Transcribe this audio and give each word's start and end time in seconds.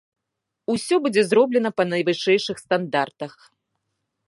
Усё 0.75 0.95
будзе 1.03 1.21
зроблена 1.27 1.71
па 1.81 1.87
найвышэйшых 1.91 2.57
стандартах. 2.65 3.31